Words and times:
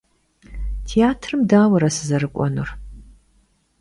Têatrım 0.87 1.41
dauere 1.49 1.89
sızerık'uenur? 1.97 2.69